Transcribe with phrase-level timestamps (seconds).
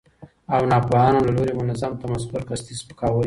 [0.55, 3.19] او ناپوهانو له لوري منظم تمسخر، قصدي سپکاوي،